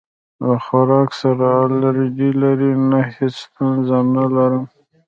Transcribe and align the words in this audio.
د 0.43 0.43
خوراک 0.63 1.09
سره 1.21 1.47
الرجی 1.63 2.29
لرئ؟ 2.41 2.71
نه، 2.89 2.99
هیڅ 3.15 3.33
ستونزه 3.45 3.97
نه 4.15 4.25
لرم 4.35 4.63